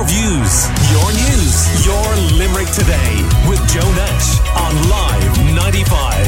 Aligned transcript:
your 0.00 0.08
views, 0.08 0.64
your 0.90 1.12
news, 1.12 1.84
your 1.84 2.16
Limerick 2.38 2.68
today 2.70 3.22
with 3.46 3.60
Joe 3.68 3.92
Nash 3.92 4.40
on 4.56 4.88
Live 4.88 5.38
95. 5.54 6.26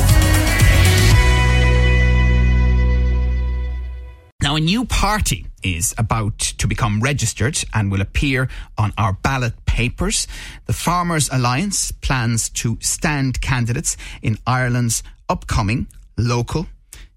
Now, 4.42 4.56
a 4.56 4.60
new 4.60 4.84
party 4.84 5.46
is 5.62 5.94
about 5.96 6.38
to 6.38 6.66
become 6.66 7.00
registered 7.00 7.64
and 7.72 7.90
will 7.90 8.02
appear 8.02 8.50
on 8.76 8.92
our 8.98 9.14
ballot 9.14 9.54
papers. 9.64 10.26
The 10.66 10.74
Farmers 10.74 11.30
Alliance 11.32 11.92
plans 11.92 12.50
to 12.50 12.76
stand 12.80 13.40
candidates 13.40 13.96
in 14.20 14.36
Ireland's 14.46 15.02
upcoming 15.30 15.86
local, 16.18 16.66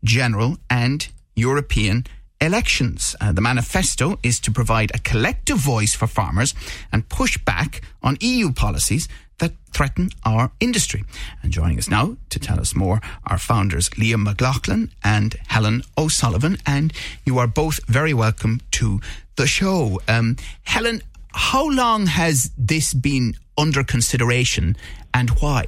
general, 0.05 0.55
and 0.69 1.05
European 1.35 2.05
elections. 2.41 3.15
Uh, 3.19 3.31
the 3.31 3.41
manifesto 3.41 4.19
is 4.23 4.39
to 4.41 4.51
provide 4.51 4.91
a 4.93 4.99
collective 4.99 5.57
voice 5.57 5.95
for 5.95 6.07
farmers 6.07 6.53
and 6.91 7.09
push 7.09 7.37
back 7.37 7.81
on 8.03 8.17
EU 8.21 8.51
policies 8.51 9.07
that 9.39 9.51
threaten 9.71 10.09
our 10.25 10.51
industry. 10.59 11.03
And 11.43 11.51
joining 11.51 11.77
us 11.77 11.89
now 11.89 12.17
to 12.29 12.39
tell 12.39 12.59
us 12.59 12.75
more 12.75 13.01
are 13.25 13.37
founders 13.37 13.89
Liam 13.89 14.23
McLaughlin 14.23 14.91
and 15.03 15.35
Helen 15.47 15.83
O'Sullivan. 15.97 16.57
And 16.65 16.93
you 17.25 17.37
are 17.37 17.47
both 17.47 17.83
very 17.85 18.13
welcome 18.13 18.61
to 18.71 19.01
the 19.35 19.47
show. 19.47 19.99
Um, 20.07 20.37
Helen, 20.63 21.01
how 21.33 21.69
long 21.69 22.05
has 22.05 22.51
this 22.57 22.93
been 22.93 23.35
under 23.57 23.83
consideration 23.83 24.77
and 25.13 25.29
why? 25.41 25.65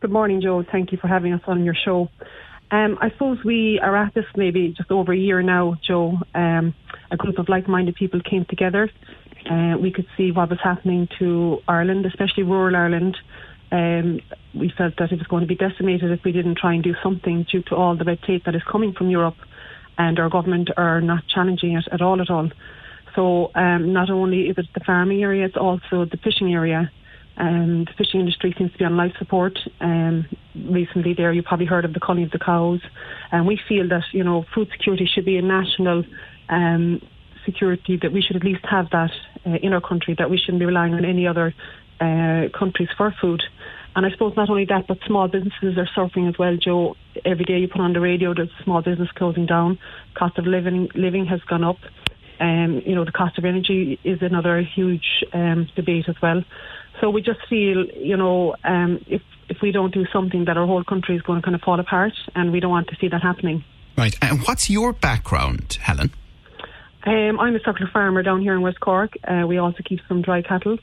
Good 0.00 0.10
morning, 0.10 0.40
Joe. 0.40 0.64
Thank 0.70 0.92
you 0.92 0.98
for 0.98 1.08
having 1.08 1.32
us 1.32 1.42
on 1.46 1.64
your 1.64 1.74
show. 1.74 2.08
Um, 2.72 2.98
I 3.00 3.10
suppose 3.10 3.38
we 3.44 3.80
are 3.82 3.96
at 3.96 4.14
this 4.14 4.26
maybe 4.36 4.72
just 4.76 4.90
over 4.90 5.12
a 5.12 5.16
year 5.16 5.42
now, 5.42 5.76
Joe. 5.86 6.18
Um, 6.34 6.74
a 7.10 7.16
group 7.16 7.38
of 7.38 7.48
like 7.48 7.68
minded 7.68 7.96
people 7.96 8.20
came 8.20 8.44
together. 8.48 8.90
Uh, 9.50 9.76
we 9.80 9.90
could 9.90 10.06
see 10.16 10.30
what 10.30 10.50
was 10.50 10.60
happening 10.62 11.08
to 11.18 11.58
Ireland, 11.66 12.06
especially 12.06 12.44
rural 12.44 12.76
Ireland. 12.76 13.16
Um, 13.72 14.20
we 14.54 14.72
felt 14.76 14.94
that 14.98 15.12
it 15.12 15.18
was 15.18 15.26
going 15.26 15.42
to 15.42 15.46
be 15.46 15.54
decimated 15.56 16.10
if 16.10 16.20
we 16.24 16.32
didn't 16.32 16.58
try 16.58 16.74
and 16.74 16.82
do 16.82 16.94
something 17.02 17.46
due 17.50 17.62
to 17.62 17.74
all 17.74 17.96
the 17.96 18.04
red 18.04 18.22
tape 18.22 18.44
that 18.44 18.54
is 18.54 18.62
coming 18.70 18.92
from 18.92 19.10
Europe, 19.10 19.36
and 19.98 20.18
our 20.18 20.28
government 20.28 20.70
are 20.76 21.00
not 21.00 21.22
challenging 21.32 21.76
it 21.76 21.88
at 21.90 22.00
all 22.00 22.20
at 22.20 22.30
all. 22.30 22.50
So 23.14 23.50
um, 23.54 23.92
not 23.92 24.10
only 24.10 24.42
is 24.42 24.58
it 24.58 24.66
the 24.74 24.80
farming 24.80 25.22
area, 25.22 25.44
it's 25.46 25.56
also 25.56 26.04
the 26.04 26.18
fishing 26.22 26.52
area. 26.52 26.90
Um, 27.36 27.84
the 27.84 27.92
fishing 27.96 28.20
industry 28.20 28.54
seems 28.58 28.72
to 28.72 28.78
be 28.78 28.84
on 28.84 28.96
life 28.96 29.12
support. 29.18 29.58
Um, 29.80 30.26
recently, 30.54 31.14
there 31.14 31.32
you 31.32 31.42
probably 31.42 31.66
heard 31.66 31.84
of 31.84 31.94
the 31.94 32.00
culling 32.00 32.24
of 32.24 32.30
the 32.30 32.38
cows, 32.38 32.80
and 33.32 33.46
we 33.46 33.58
feel 33.68 33.88
that 33.88 34.02
you 34.12 34.24
know 34.24 34.44
food 34.54 34.68
security 34.72 35.08
should 35.12 35.24
be 35.24 35.36
a 35.36 35.42
national 35.42 36.04
um, 36.48 37.00
security. 37.44 37.98
That 38.00 38.12
we 38.12 38.20
should 38.20 38.36
at 38.36 38.44
least 38.44 38.64
have 38.70 38.90
that 38.90 39.10
uh, 39.46 39.56
in 39.62 39.72
our 39.72 39.80
country. 39.80 40.14
That 40.18 40.30
we 40.30 40.38
shouldn't 40.38 40.60
be 40.60 40.66
relying 40.66 40.94
on 40.94 41.04
any 41.04 41.26
other 41.26 41.54
uh, 42.00 42.48
countries 42.56 42.88
for 42.96 43.14
food. 43.20 43.42
And 43.96 44.06
I 44.06 44.10
suppose 44.10 44.34
not 44.36 44.48
only 44.50 44.66
that, 44.66 44.86
but 44.86 44.98
small 45.06 45.26
businesses 45.26 45.76
are 45.76 45.88
suffering 45.94 46.28
as 46.28 46.38
well, 46.38 46.56
Joe. 46.56 46.96
Every 47.24 47.44
day 47.44 47.58
you 47.58 47.68
put 47.68 47.80
on 47.80 47.92
the 47.92 48.00
radio, 48.00 48.32
there's 48.34 48.50
a 48.60 48.64
small 48.64 48.82
business 48.82 49.08
closing 49.16 49.46
down. 49.46 49.78
Cost 50.14 50.38
of 50.38 50.46
living 50.46 50.88
living 50.94 51.26
has 51.26 51.40
gone 51.48 51.64
up. 51.64 51.78
Um, 52.38 52.82
you 52.86 52.94
know, 52.94 53.04
the 53.04 53.12
cost 53.12 53.36
of 53.36 53.44
energy 53.44 53.98
is 54.04 54.18
another 54.22 54.62
huge 54.62 55.24
um, 55.34 55.68
debate 55.76 56.06
as 56.08 56.14
well. 56.22 56.42
So 57.00 57.10
we 57.10 57.22
just 57.22 57.40
feel, 57.48 57.86
you 57.86 58.16
know, 58.16 58.54
um, 58.64 59.04
if 59.06 59.22
if 59.48 59.58
we 59.62 59.72
don't 59.72 59.92
do 59.92 60.06
something, 60.12 60.44
that 60.44 60.56
our 60.56 60.66
whole 60.66 60.84
country 60.84 61.16
is 61.16 61.22
going 61.22 61.40
to 61.40 61.44
kind 61.44 61.54
of 61.54 61.62
fall 61.62 61.80
apart, 61.80 62.12
and 62.34 62.52
we 62.52 62.60
don't 62.60 62.70
want 62.70 62.88
to 62.88 62.96
see 63.00 63.08
that 63.08 63.22
happening. 63.22 63.64
Right. 63.96 64.16
And 64.22 64.42
what's 64.42 64.70
your 64.70 64.92
background, 64.92 65.78
Helen? 65.80 66.12
Um, 67.04 67.40
I'm 67.40 67.56
a 67.56 67.58
suckler 67.60 67.90
farmer 67.90 68.22
down 68.22 68.42
here 68.42 68.54
in 68.54 68.60
West 68.60 68.78
Cork. 68.80 69.14
Uh, 69.26 69.46
we 69.46 69.58
also 69.58 69.78
keep 69.84 70.00
some 70.08 70.22
dry 70.22 70.42
cattle. 70.42 70.78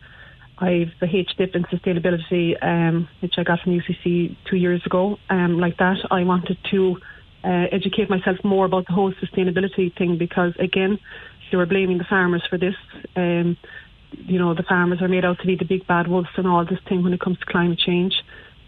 I've 0.58 0.90
the 1.00 1.06
HDIP 1.06 1.56
in 1.56 1.64
sustainability, 1.66 2.56
um, 2.64 3.08
which 3.22 3.36
I 3.38 3.44
got 3.44 3.60
from 3.62 3.80
UCC 3.80 4.36
two 4.50 4.56
years 4.56 4.84
ago. 4.86 5.18
Um, 5.30 5.60
like 5.60 5.78
that, 5.78 5.98
I 6.10 6.23
wanted 6.23 6.58
to 6.72 6.98
uh, 7.44 7.66
educate 7.72 8.10
myself 8.10 8.38
more 8.44 8.66
about 8.66 8.88
the 8.88 8.94
whole 8.94 9.14
sustainability 9.14 9.95
thing 9.95 10.17
because, 10.17 10.54
again, 10.60 10.98
they 11.52 11.58
were 11.58 11.67
blaming 11.67 11.99
the 11.99 12.04
farmers 12.04 12.44
for 12.49 12.58
this. 12.58 12.76
Um, 13.16 13.58
you 14.12 14.40
know, 14.40 14.54
the 14.54 14.64
farmers 14.64 15.02
are 15.02 15.08
made 15.08 15.26
out 15.26 15.40
to 15.40 15.48
be 15.48 15.56
the 15.56 15.66
big 15.66 15.86
bad 15.88 16.08
wolves 16.08 16.30
and 16.38 16.48
all 16.48 16.66
this 16.66 16.80
thing 16.88 17.04
when 17.04 17.14
it 17.14 17.20
comes 17.20 17.40
to 17.40 17.45
climate 17.45 17.80
change. 17.80 18.23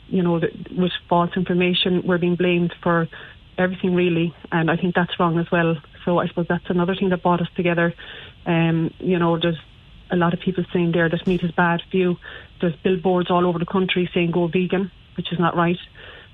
You 0.08 0.24
know, 0.24 0.42
with 0.76 0.92
false 1.08 1.32
information, 1.36 2.02
we're 2.06 2.18
being 2.18 2.36
blamed 2.36 2.74
for 2.82 3.08
everything 3.58 3.94
really, 3.94 4.34
and 4.52 4.72
I 4.72 4.78
think 4.78 4.96
that's 4.96 5.20
wrong 5.20 5.38
as 5.38 5.52
well. 5.52 5.76
So 6.06 6.18
I 6.18 6.28
suppose 6.28 6.48
that's 6.48 6.70
another 6.70 6.96
thing 6.96 7.10
that 7.10 7.22
brought 7.22 7.42
us 7.42 7.50
together. 7.56 7.94
Um, 8.46 8.94
you 9.00 9.20
know, 9.20 9.38
there's 9.38 9.60
a 10.10 10.16
lot 10.16 10.34
of 10.34 10.40
people 10.40 10.64
saying 10.74 10.94
there 10.94 11.10
that 11.10 11.28
meat 11.28 11.44
is 11.44 11.52
bad 11.52 11.82
for 11.92 11.98
you. 11.98 12.18
There's 12.62 12.76
billboards 12.78 13.30
all 13.30 13.46
over 13.46 13.60
the 13.60 13.66
country 13.66 14.10
saying 14.14 14.32
go 14.32 14.48
vegan, 14.48 14.92
which 15.18 15.32
is 15.32 15.40
not 15.40 15.56
right. 15.56 15.78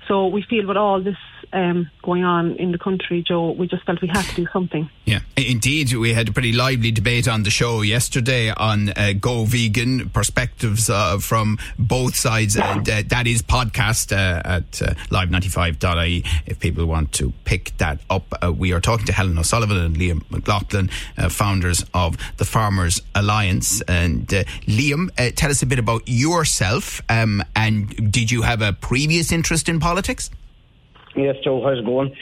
So 0.08 0.26
we 0.26 0.42
feel 0.42 0.66
with 0.66 0.76
all 0.76 1.00
this 1.00 1.16
um, 1.52 1.90
going 2.02 2.24
on 2.24 2.56
in 2.56 2.72
the 2.72 2.78
country, 2.78 3.22
Joe, 3.22 3.50
we 3.50 3.66
just 3.66 3.84
felt 3.84 4.00
we 4.00 4.08
had 4.08 4.24
to 4.24 4.34
do 4.34 4.46
something. 4.52 4.88
Yeah, 5.04 5.20
indeed. 5.36 5.92
We 5.92 6.12
had 6.12 6.28
a 6.28 6.32
pretty 6.32 6.52
lively 6.52 6.90
debate 6.90 7.26
on 7.28 7.42
the 7.42 7.50
show 7.50 7.82
yesterday 7.82 8.50
on 8.50 8.90
uh, 8.90 9.14
Go 9.18 9.44
Vegan 9.44 10.10
perspectives 10.10 10.88
uh, 10.88 11.18
from 11.18 11.58
both 11.78 12.14
sides. 12.14 12.56
And 12.56 12.88
uh, 12.88 13.02
that 13.08 13.26
is 13.26 13.42
podcast 13.42 14.12
uh, 14.12 14.42
at 14.44 14.82
uh, 14.82 14.94
live95.ie 15.10 16.24
if 16.46 16.60
people 16.60 16.86
want 16.86 17.12
to 17.14 17.32
pick 17.44 17.76
that 17.78 18.00
up. 18.10 18.32
Uh, 18.42 18.52
we 18.52 18.72
are 18.72 18.80
talking 18.80 19.06
to 19.06 19.12
Helen 19.12 19.38
O'Sullivan 19.38 19.78
and 19.78 19.96
Liam 19.96 20.28
McLaughlin, 20.30 20.90
uh, 21.18 21.28
founders 21.28 21.84
of 21.94 22.16
the 22.36 22.44
Farmers 22.44 23.02
Alliance. 23.14 23.80
And 23.82 24.26
Liam, 24.28 25.10
tell 25.34 25.50
us 25.50 25.62
a 25.62 25.66
bit 25.66 25.78
about 25.78 26.02
yourself. 26.06 27.00
Um, 27.08 27.42
and 27.54 28.12
did 28.12 28.30
you 28.30 28.42
have 28.42 28.62
a 28.62 28.72
previous 28.72 29.32
interest 29.32 29.68
in 29.68 29.80
politics? 29.80 29.95
Yes, 31.14 31.36
Joe, 31.42 31.62
how's 31.64 31.78
it 31.78 31.84
going? 31.84 32.14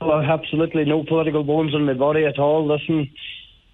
Absolutely 0.00 0.84
no 0.84 1.04
political 1.04 1.44
bones 1.44 1.74
in 1.74 1.84
my 1.84 1.94
body 1.94 2.24
at 2.24 2.38
all. 2.38 2.66
Listen, 2.66 3.10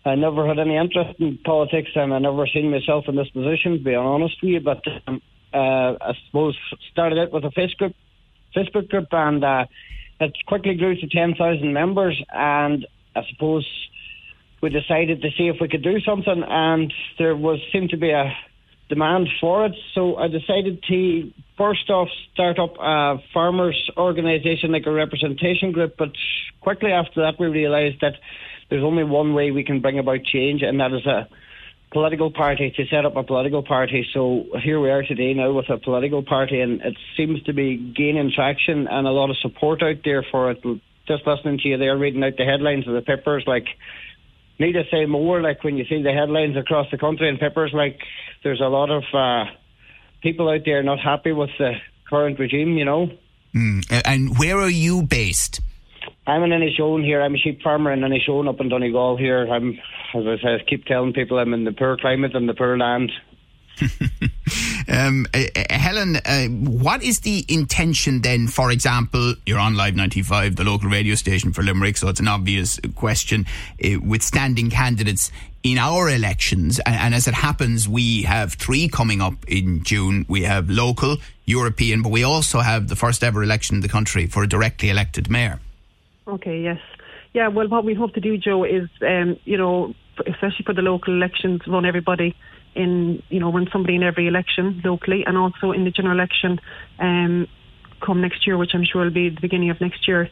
I 0.04 0.14
never 0.14 0.46
had 0.46 0.58
any 0.58 0.76
interest 0.76 1.20
in 1.20 1.38
politics, 1.44 1.90
and 1.94 2.12
I 2.14 2.18
never 2.18 2.46
seen 2.46 2.70
myself 2.70 3.04
in 3.08 3.16
this 3.16 3.28
position, 3.30 3.78
to 3.78 3.84
be 3.84 3.94
honest 3.94 4.36
with 4.42 4.50
you. 4.50 4.60
But 4.60 4.82
um, 5.06 5.20
uh, 5.52 5.94
I 6.00 6.12
suppose 6.26 6.56
started 6.90 7.18
out 7.18 7.32
with 7.32 7.44
a 7.44 7.50
Facebook 7.50 7.94
Facebook 8.56 8.88
group, 8.88 9.08
and 9.12 9.44
uh, 9.44 9.66
it 10.20 10.36
quickly 10.46 10.74
grew 10.74 10.94
to 10.96 11.08
ten 11.08 11.34
thousand 11.34 11.72
members. 11.72 12.20
And 12.32 12.86
I 13.14 13.22
suppose 13.30 13.66
we 14.62 14.70
decided 14.70 15.22
to 15.22 15.28
see 15.36 15.48
if 15.48 15.56
we 15.60 15.68
could 15.68 15.82
do 15.82 16.00
something, 16.00 16.42
and 16.46 16.92
there 17.18 17.36
was 17.36 17.60
seemed 17.72 17.90
to 17.90 17.96
be 17.96 18.10
a 18.10 18.32
demand 18.90 19.28
for 19.40 19.64
it. 19.64 19.72
So 19.94 20.16
I 20.16 20.28
decided 20.28 20.82
to 20.88 21.32
first 21.56 21.88
off 21.88 22.08
start 22.34 22.58
up 22.58 22.74
a 22.78 23.16
farmers 23.32 23.90
organisation 23.96 24.72
like 24.72 24.86
a 24.86 24.92
representation 24.92 25.72
group. 25.72 25.94
But 25.96 26.10
quickly 26.60 26.92
after 26.92 27.22
that, 27.22 27.40
we 27.40 27.46
realised 27.46 28.02
that 28.02 28.14
there's 28.68 28.84
only 28.84 29.04
one 29.04 29.32
way 29.32 29.50
we 29.50 29.64
can 29.64 29.80
bring 29.80 29.98
about 29.98 30.22
change, 30.24 30.60
and 30.62 30.78
that 30.80 30.92
is 30.92 31.06
a 31.06 31.28
political 31.92 32.30
party 32.30 32.72
to 32.76 32.86
set 32.86 33.04
up 33.04 33.16
a 33.16 33.22
political 33.22 33.62
party. 33.62 34.06
So 34.12 34.44
here 34.62 34.78
we 34.80 34.90
are 34.90 35.02
today 35.02 35.34
now 35.34 35.52
with 35.52 35.70
a 35.70 35.78
political 35.78 36.22
party, 36.22 36.60
and 36.60 36.80
it 36.82 36.96
seems 37.16 37.42
to 37.44 37.52
be 37.52 37.76
gaining 37.76 38.30
traction 38.34 38.86
and 38.86 39.06
a 39.06 39.10
lot 39.10 39.30
of 39.30 39.36
support 39.38 39.82
out 39.82 39.96
there 40.04 40.24
for 40.30 40.50
it. 40.50 40.62
Just 41.08 41.26
listening 41.26 41.58
to 41.58 41.68
you 41.68 41.78
there, 41.78 41.98
reading 41.98 42.22
out 42.22 42.36
the 42.36 42.44
headlines 42.44 42.86
of 42.86 42.94
the 42.94 43.02
papers, 43.02 43.42
like 43.46 43.66
need 44.60 44.72
to 44.72 44.84
say 44.90 45.06
more. 45.06 45.42
Like 45.42 45.64
when 45.64 45.76
you 45.76 45.84
see 45.86 46.02
the 46.02 46.12
headlines 46.12 46.56
across 46.56 46.86
the 46.90 46.98
country 46.98 47.28
in 47.28 47.38
papers, 47.38 47.72
like 47.74 47.98
there's 48.44 48.60
a 48.60 48.68
lot 48.68 48.90
of 48.90 49.02
uh, 49.12 49.50
people 50.22 50.48
out 50.48 50.60
there 50.64 50.82
not 50.82 51.00
happy 51.00 51.32
with 51.32 51.50
the 51.58 51.72
current 52.08 52.38
regime. 52.38 52.76
You 52.76 52.84
know. 52.84 53.08
Mm. 53.54 54.02
And 54.04 54.38
where 54.38 54.58
are 54.58 54.70
you 54.70 55.02
based? 55.02 55.60
I'm 56.26 56.42
in 56.44 56.50
Inishowen 56.50 57.04
here. 57.04 57.20
I'm 57.20 57.34
a 57.34 57.38
sheep 57.38 57.62
farmer 57.62 57.92
in 57.92 58.00
Inishowen 58.00 58.48
up 58.48 58.60
in 58.60 58.68
Donegal 58.68 59.16
here. 59.16 59.48
I'm, 59.50 59.70
as 60.14 60.24
I 60.26 60.36
said, 60.40 60.66
keep 60.68 60.84
telling 60.84 61.12
people 61.12 61.38
I'm 61.38 61.52
in 61.52 61.64
the 61.64 61.72
poor 61.72 61.96
climate 61.96 62.36
and 62.36 62.48
the 62.48 62.54
poor 62.54 62.78
land. 62.78 63.10
um, 64.90 65.26
uh, 65.32 65.44
Helen, 65.70 66.16
uh, 66.16 66.46
what 66.48 67.02
is 67.02 67.20
the 67.20 67.44
intention 67.48 68.22
then? 68.22 68.48
For 68.48 68.70
example, 68.70 69.34
you're 69.46 69.58
on 69.58 69.76
Live 69.76 69.94
95, 69.94 70.56
the 70.56 70.64
local 70.64 70.90
radio 70.90 71.14
station 71.14 71.52
for 71.52 71.62
Limerick, 71.62 71.96
so 71.96 72.08
it's 72.08 72.20
an 72.20 72.28
obvious 72.28 72.80
question 72.96 73.46
uh, 73.84 74.00
with 74.00 74.22
standing 74.22 74.68
candidates 74.68 75.30
in 75.62 75.78
our 75.78 76.10
elections. 76.10 76.80
And, 76.80 76.96
and, 76.96 77.14
as 77.14 77.28
it 77.28 77.34
happens, 77.34 77.88
we 77.88 78.22
have 78.22 78.54
three 78.54 78.88
coming 78.88 79.20
up 79.20 79.46
in 79.46 79.84
June. 79.84 80.26
We 80.28 80.42
have 80.42 80.68
local, 80.68 81.18
European, 81.44 82.02
but 82.02 82.10
we 82.10 82.24
also 82.24 82.60
have 82.60 82.88
the 82.88 82.96
first 82.96 83.22
ever 83.22 83.42
election 83.42 83.76
in 83.76 83.82
the 83.82 83.88
country 83.88 84.26
for 84.26 84.42
a 84.42 84.48
directly 84.48 84.90
elected 84.90 85.30
mayor. 85.30 85.60
Okay, 86.26 86.62
yes. 86.62 86.80
Yeah, 87.32 87.48
well, 87.48 87.68
what 87.68 87.84
we 87.84 87.94
hope 87.94 88.14
to 88.14 88.20
do, 88.20 88.36
Joe, 88.36 88.64
is, 88.64 88.88
um, 89.06 89.38
you 89.44 89.56
know, 89.56 89.94
especially 90.26 90.64
for 90.64 90.74
the 90.74 90.82
local 90.82 91.14
elections, 91.14 91.60
run 91.66 91.86
everybody 91.86 92.34
in, 92.74 93.22
you 93.28 93.40
know, 93.40 93.52
run 93.52 93.68
somebody 93.72 93.96
in 93.96 94.02
every 94.02 94.26
election 94.26 94.80
locally 94.84 95.24
and 95.26 95.36
also 95.36 95.72
in 95.72 95.84
the 95.84 95.90
general 95.90 96.16
election 96.16 96.60
um, 96.98 97.48
come 98.04 98.20
next 98.20 98.46
year, 98.46 98.56
which 98.56 98.70
I'm 98.74 98.84
sure 98.84 99.02
will 99.02 99.10
be 99.10 99.28
the 99.28 99.40
beginning 99.40 99.70
of 99.70 99.80
next 99.80 100.06
year. 100.08 100.30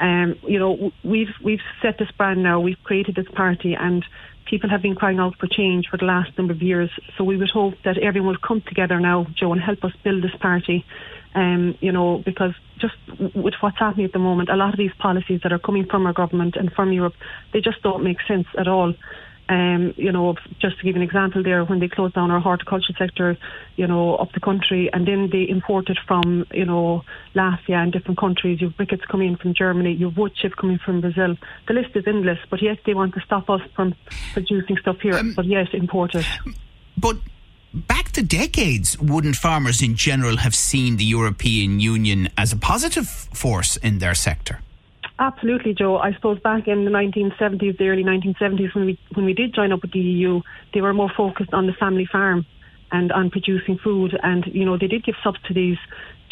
Um, 0.00 0.36
you 0.42 0.58
know, 0.58 0.92
we've 1.04 1.34
we've 1.44 1.60
set 1.82 1.98
this 1.98 2.10
brand 2.16 2.42
now. 2.42 2.58
We've 2.60 2.82
created 2.84 3.14
this 3.16 3.28
party, 3.34 3.74
and 3.78 4.04
people 4.46 4.70
have 4.70 4.82
been 4.82 4.94
crying 4.94 5.18
out 5.18 5.36
for 5.38 5.46
change 5.46 5.88
for 5.90 5.98
the 5.98 6.06
last 6.06 6.36
number 6.38 6.54
of 6.54 6.62
years. 6.62 6.90
So 7.16 7.24
we 7.24 7.36
would 7.36 7.50
hope 7.50 7.74
that 7.84 7.98
everyone 7.98 8.30
will 8.30 8.48
come 8.48 8.62
together 8.66 8.98
now, 8.98 9.26
Joe, 9.36 9.52
and 9.52 9.60
help 9.60 9.84
us 9.84 9.92
build 10.02 10.24
this 10.24 10.34
party. 10.40 10.84
Um, 11.34 11.76
you 11.80 11.92
know, 11.92 12.22
because 12.24 12.54
just 12.80 12.94
with 13.36 13.54
what's 13.60 13.78
happening 13.78 14.06
at 14.06 14.12
the 14.12 14.18
moment, 14.18 14.48
a 14.48 14.56
lot 14.56 14.72
of 14.72 14.78
these 14.78 14.90
policies 14.98 15.40
that 15.44 15.52
are 15.52 15.60
coming 15.60 15.86
from 15.86 16.06
our 16.06 16.12
government 16.12 16.56
and 16.56 16.72
from 16.72 16.92
Europe, 16.92 17.14
they 17.52 17.60
just 17.60 17.82
don't 17.82 18.02
make 18.02 18.16
sense 18.26 18.46
at 18.58 18.66
all. 18.66 18.94
Um, 19.50 19.94
you 19.96 20.12
know, 20.12 20.36
just 20.60 20.78
to 20.78 20.84
give 20.84 20.94
an 20.94 21.02
example 21.02 21.42
there, 21.42 21.64
when 21.64 21.80
they 21.80 21.88
closed 21.88 22.14
down 22.14 22.30
our 22.30 22.38
horticulture 22.38 22.94
sector, 22.96 23.36
you 23.74 23.84
know, 23.84 24.14
up 24.14 24.30
the 24.32 24.38
country, 24.38 24.88
and 24.92 25.08
then 25.08 25.28
they 25.32 25.48
imported 25.48 25.98
from, 26.06 26.46
you 26.52 26.64
know, 26.64 27.02
Latvia 27.34 27.82
and 27.82 27.92
different 27.92 28.16
countries. 28.16 28.60
You've 28.60 28.74
briquettes 28.74 29.08
coming 29.08 29.30
in 29.30 29.36
from 29.36 29.52
Germany, 29.54 29.92
you've 29.92 30.16
wood 30.16 30.36
chip 30.36 30.54
coming 30.54 30.78
from 30.78 31.00
Brazil. 31.00 31.36
The 31.66 31.74
list 31.74 31.96
is 31.96 32.04
endless, 32.06 32.38
but 32.48 32.62
yet 32.62 32.78
they 32.86 32.94
want 32.94 33.14
to 33.14 33.20
stop 33.22 33.50
us 33.50 33.60
from 33.74 33.96
producing 34.34 34.76
stuff 34.76 35.00
here, 35.00 35.14
um, 35.14 35.34
but 35.34 35.46
yes, 35.46 35.66
import 35.72 36.14
it. 36.14 36.26
But 36.96 37.16
back 37.74 38.12
to 38.12 38.22
decades, 38.22 38.96
wouldn't 39.00 39.34
farmers 39.34 39.82
in 39.82 39.96
general 39.96 40.36
have 40.36 40.54
seen 40.54 40.96
the 40.96 41.04
European 41.04 41.80
Union 41.80 42.28
as 42.38 42.52
a 42.52 42.56
positive 42.56 43.08
force 43.08 43.76
in 43.78 43.98
their 43.98 44.14
sector? 44.14 44.60
Absolutely, 45.20 45.74
Joe. 45.74 45.98
I 45.98 46.14
suppose 46.14 46.40
back 46.40 46.66
in 46.66 46.86
the 46.86 46.90
1970s, 46.90 47.76
the 47.76 47.88
early 47.88 48.02
1970s, 48.02 48.74
when 48.74 48.86
we 48.86 48.98
when 49.12 49.26
we 49.26 49.34
did 49.34 49.54
join 49.54 49.70
up 49.70 49.82
with 49.82 49.92
the 49.92 49.98
EU, 49.98 50.40
they 50.72 50.80
were 50.80 50.94
more 50.94 51.10
focused 51.14 51.52
on 51.52 51.66
the 51.66 51.74
family 51.74 52.08
farm 52.10 52.46
and 52.90 53.12
on 53.12 53.28
producing 53.28 53.78
food, 53.84 54.18
and 54.22 54.46
you 54.46 54.64
know 54.64 54.78
they 54.78 54.86
did 54.86 55.04
give 55.04 55.14
subsidies 55.22 55.76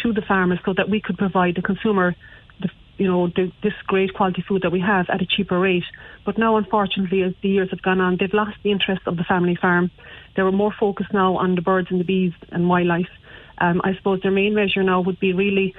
to 0.02 0.14
the 0.14 0.23
farmers 0.23 0.58
so 0.64 0.73
that 0.75 0.88
we 0.88 1.02
could 1.02 1.19
provide 1.19 1.56
the 1.56 1.61
consumer, 1.61 2.14
the, 2.62 2.70
you 2.96 3.06
know, 3.06 3.26
the, 3.26 3.52
this 3.62 3.75
great 3.88 4.14
quality 4.14 4.43
food 4.49 4.62
that 4.62 4.73
we 4.73 4.81
have 4.81 5.06
at 5.12 5.20
a 5.20 5.26
cheaper 5.26 5.58
rate. 5.58 5.85
But 6.25 6.38
now, 6.38 6.56
unfortunately, 6.56 7.23
as 7.23 7.35
the 7.43 7.49
years 7.49 7.69
have 7.70 7.82
gone 7.82 8.00
on, 8.00 8.17
they've 8.19 8.32
lost 8.32 8.56
the 8.62 8.70
interest 8.70 9.02
of 9.06 9.19
the 9.19 9.25
family 9.25 9.58
farm. 9.61 9.90
They 10.35 10.43
were 10.43 10.52
more 10.52 10.73
focused 10.81 11.12
now 11.12 11.37
on 11.37 11.56
the 11.56 11.62
birds 11.62 11.88
and 11.90 12.00
the 12.00 12.05
bees 12.05 12.32
and 12.52 12.69
wildlife. 12.70 13.11
Um, 13.58 13.82
I 13.85 13.94
suppose 13.96 14.20
their 14.23 14.31
main 14.31 14.55
measure 14.55 14.82
now 14.82 15.00
would 15.02 15.20
be 15.20 15.35
really, 15.35 15.75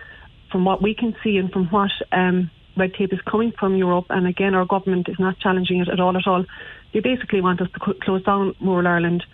from 0.51 0.63
what 0.63 0.83
we 0.83 0.93
can 0.93 1.15
see 1.23 1.37
and 1.37 1.49
from 1.49 1.67
what 1.67 1.91
um, 2.11 2.51
red 2.79 2.93
tape 2.95 3.13
is 3.13 3.21
coming 3.21 3.51
from 3.59 3.75
Europe, 3.75 4.07
and 4.09 4.25
again, 4.25 4.55
our 4.55 4.65
government 4.65 5.07
is 5.09 5.19
not 5.19 5.37
challenging 5.39 5.81
it 5.81 5.89
at 5.89 5.99
all. 5.99 6.15
At 6.17 6.25
all, 6.25 6.45
they 6.93 7.01
basically 7.01 7.41
want 7.41 7.61
us 7.61 7.69
to 7.73 7.79
close 8.05 8.23
down 8.23 8.55
rural 8.61 8.87
Ireland. 8.87 9.25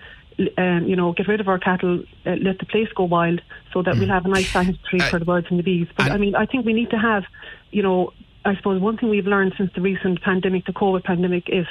Um, 0.58 0.86
you 0.86 0.98
know, 0.98 1.14
get 1.14 1.30
rid 1.30 1.40
of 1.40 1.48
our 1.48 1.58
cattle, 1.58 2.04
uh, 2.26 2.36
let 2.42 2.60
the 2.60 2.66
place 2.66 2.90
go 2.94 3.06
wild, 3.06 3.42
so 3.72 3.82
that 3.82 3.96
mm. 3.96 4.00
we'll 4.00 4.10
have 4.10 4.26
a 4.26 4.28
nice 4.28 4.50
sanctuary 4.50 5.08
uh, 5.08 5.10
for 5.10 5.18
the 5.18 5.24
birds 5.24 5.48
and 5.50 5.58
the 5.58 5.64
bees. 5.64 5.88
But 5.96 6.12
I 6.12 6.18
mean, 6.18 6.36
I 6.36 6.46
think 6.46 6.66
we 6.66 6.74
need 6.74 6.90
to 6.90 6.98
have, 6.98 7.24
you 7.72 7.82
know, 7.82 8.12
I 8.44 8.54
suppose 8.58 8.82
one 8.82 8.98
thing 8.98 9.10
we've 9.10 9.26
learned 9.26 9.54
since 9.58 9.72
the 9.74 9.80
recent 9.80 10.22
pandemic, 10.22 10.66
the 10.66 10.74
COVID 10.74 11.06
pandemic, 11.06 11.48
is, 11.48 11.66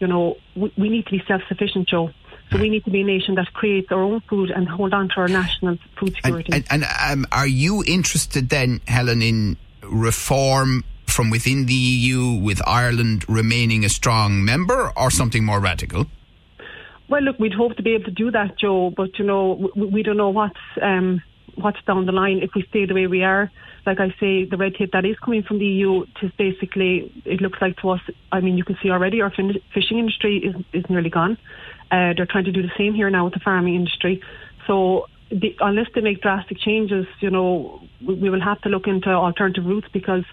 you 0.00 0.06
know, 0.06 0.36
we, 0.54 0.70
we 0.76 0.88
need 0.90 1.06
to 1.06 1.12
be 1.12 1.22
self-sufficient, 1.26 1.88
Joe. 1.88 2.10
So 2.50 2.58
we 2.58 2.68
need 2.68 2.84
to 2.84 2.90
be 2.90 3.00
a 3.00 3.04
nation 3.04 3.36
that 3.36 3.52
creates 3.54 3.90
our 3.90 4.02
own 4.02 4.20
food 4.28 4.50
and 4.50 4.68
hold 4.68 4.92
on 4.92 5.08
to 5.10 5.14
our 5.22 5.28
national 5.28 5.78
food 5.98 6.14
security. 6.16 6.52
And, 6.52 6.66
and, 6.68 6.84
and 6.84 7.20
um, 7.20 7.26
are 7.32 7.46
you 7.46 7.82
interested 7.86 8.50
then, 8.50 8.82
Helen, 8.86 9.22
in 9.22 9.56
reform 9.82 10.84
from 11.20 11.28
within 11.28 11.66
the 11.66 11.74
EU, 11.74 12.32
with 12.32 12.66
Ireland 12.66 13.26
remaining 13.28 13.84
a 13.84 13.90
strong 13.90 14.42
member, 14.42 14.90
or 14.96 15.10
something 15.10 15.44
more 15.44 15.60
radical? 15.60 16.06
Well, 17.10 17.20
look, 17.20 17.38
we'd 17.38 17.52
hope 17.52 17.76
to 17.76 17.82
be 17.82 17.92
able 17.94 18.04
to 18.04 18.10
do 18.10 18.30
that, 18.30 18.58
Joe, 18.58 18.90
but 18.96 19.18
you 19.18 19.26
know, 19.26 19.70
we, 19.76 20.02
don't 20.02 20.16
know 20.16 20.30
what's 20.30 20.64
um, 20.80 21.20
what's 21.56 21.76
down 21.86 22.06
the 22.06 22.12
line 22.12 22.38
if 22.42 22.52
we 22.54 22.64
stay 22.70 22.86
the 22.86 22.94
way 22.94 23.06
we 23.06 23.22
are. 23.22 23.50
Like 23.84 24.00
I 24.00 24.14
say, 24.18 24.46
the 24.46 24.56
red 24.56 24.76
tape 24.76 24.92
that 24.92 25.04
is 25.04 25.18
coming 25.18 25.42
from 25.42 25.58
the 25.58 25.66
EU 25.66 26.06
is 26.22 26.32
basically, 26.38 27.12
it 27.26 27.42
looks 27.42 27.58
like 27.60 27.76
to 27.82 27.90
us. 27.90 28.00
I 28.32 28.40
mean, 28.40 28.56
you 28.56 28.64
can 28.64 28.78
see 28.82 28.88
already 28.88 29.20
our 29.20 29.30
fin- 29.30 29.60
fishing 29.74 29.98
industry 29.98 30.38
is 30.38 30.54
is 30.72 30.88
nearly 30.88 31.10
gone. 31.10 31.36
Uh, 31.90 32.14
they're 32.16 32.30
trying 32.34 32.46
to 32.46 32.52
do 32.52 32.62
the 32.62 32.72
same 32.78 32.94
here 32.94 33.10
now 33.10 33.26
with 33.26 33.34
the 33.34 33.40
farming 33.40 33.74
industry. 33.74 34.22
So 34.66 35.04
the, 35.30 35.54
unless 35.60 35.86
they 35.94 36.00
make 36.00 36.22
drastic 36.22 36.58
changes, 36.58 37.06
you 37.20 37.30
know, 37.30 37.82
we, 38.06 38.14
we, 38.14 38.30
will 38.30 38.40
have 38.40 38.60
to 38.62 38.68
look 38.68 38.86
into 38.86 39.10
alternative 39.10 39.64
routes 39.66 39.88
because 39.92 40.24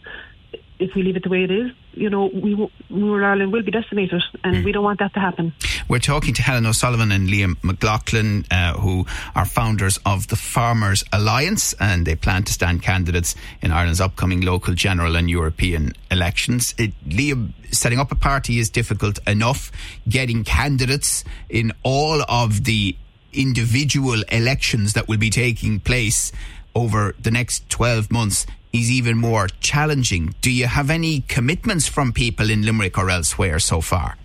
if 0.80 0.94
we 0.96 1.04
leave 1.04 1.16
it 1.16 1.24
the 1.24 1.30
way 1.30 1.44
it 1.44 1.52
is, 1.52 1.72
you 1.94 2.10
know, 2.10 2.30
we, 2.34 2.54
rural 2.90 3.26
Ireland 3.26 3.52
will 3.52 3.64
be 3.64 3.72
decimated, 3.72 4.22
and 4.44 4.58
mm. 4.58 4.66
we 4.66 4.72
don't 4.72 4.84
want 4.84 5.00
that 5.00 5.14
to 5.16 5.20
happen. 5.20 5.54
We're 5.88 6.00
talking 6.00 6.34
to 6.36 6.42
Helen 6.42 6.66
O'Sullivan 6.66 7.12
and 7.12 7.28
Liam 7.28 7.56
McLaughlin, 7.64 8.46
uh, 8.52 8.74
who 8.74 9.06
are 9.36 9.46
founders 9.46 10.00
of 10.06 10.28
the 10.28 10.36
Farmers 10.36 11.04
Alliance, 11.12 11.74
and 11.80 12.06
they 12.06 12.16
plan 12.16 12.44
to 12.44 12.54
stand 12.54 12.84
candidates 12.84 13.36
in 13.62 13.72
Ireland's 13.72 14.02
upcoming 14.02 14.42
local, 14.42 14.74
general, 14.76 15.16
and 15.16 15.30
European 15.30 15.94
elections. 16.12 16.76
It, 16.78 16.94
Liam, 17.08 17.54
setting 17.72 18.00
up 18.00 18.12
a 18.12 18.16
party 18.16 18.60
is 18.60 18.70
difficult 18.70 19.20
enough. 19.28 19.72
Getting 20.08 20.44
candidates 20.44 21.24
in 21.50 21.72
all 21.84 22.22
of 22.30 22.66
the 22.66 22.96
individual 23.34 24.24
elections 24.32 24.94
that 24.94 25.08
will 25.08 25.18
be 25.18 25.30
taking 25.30 25.80
place 25.80 26.32
over 26.76 27.16
the 27.20 27.32
next 27.32 27.68
12 27.70 28.12
months 28.12 28.46
is 28.74 28.92
even 28.92 29.18
more 29.18 29.48
challenging. 29.60 30.36
Do 30.42 30.52
you 30.52 30.68
have 30.68 30.90
any 30.90 31.22
commitments 31.22 31.88
from 31.88 32.12
people 32.12 32.50
in 32.50 32.64
Limerick 32.64 32.98
or 32.98 33.10
elsewhere 33.10 33.60
so 33.60 33.82
far? 33.82 34.18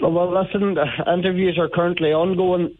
Well, 0.00 0.32
listen, 0.32 0.76
interviews 1.06 1.58
are 1.58 1.68
currently 1.68 2.12
ongoing. 2.12 2.76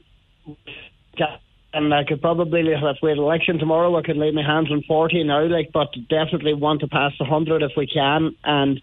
And 1.72 1.94
I 1.94 2.02
could 2.04 2.20
probably, 2.20 2.60
if 2.60 2.96
we 3.02 3.10
had 3.10 3.18
election 3.18 3.58
tomorrow, 3.58 3.96
I 3.96 4.02
could 4.02 4.16
lay 4.16 4.30
my 4.32 4.42
hands 4.42 4.72
on 4.72 4.82
40 4.88 5.24
now, 5.24 5.44
like, 5.46 5.70
but 5.72 5.88
definitely 6.08 6.54
want 6.54 6.80
to 6.80 6.88
pass 6.88 7.12
100 7.20 7.62
if 7.62 7.72
we 7.76 7.86
can. 7.86 8.34
And 8.44 8.80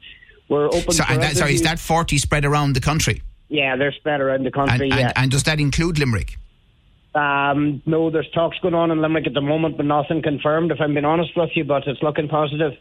we're 0.47 0.68
open 0.68 0.91
so, 0.91 1.03
and 1.09 1.21
that, 1.21 1.35
Sorry, 1.35 1.56
is 1.56 1.63
that 1.63 1.79
40 1.79 2.18
spread 2.18 2.45
around 2.45 2.74
the 2.74 2.79
country? 2.79 3.21
Yeah, 3.50 3.75
they're 3.75 3.91
spread 3.91 4.21
around 4.21 4.45
the 4.45 4.51
country, 4.51 4.89
and, 4.89 5.00
yeah. 5.00 5.07
And, 5.07 5.18
and 5.18 5.31
does 5.31 5.44
that 5.44 5.59
include 5.59 6.00
Limerick? 6.00 6.38
Um, 7.18 7.81
no, 7.86 8.12
there's 8.12 8.30
talks 8.31 8.58
going 8.60 8.75
on 8.75 8.92
in 8.92 9.02
Limerick 9.02 9.25
at 9.28 9.34
the 9.34 9.42
moment, 9.42 9.78
but 9.78 9.86
nothing 9.86 10.22
confirmed. 10.22 10.72
If 10.72 10.80
I'm 10.80 10.94
being 10.94 11.06
honest 11.06 11.31
with 11.36 11.50
you, 11.56 11.64
but 11.64 11.88
it's 11.88 12.02
looking 12.04 12.28
positive. 12.28 12.74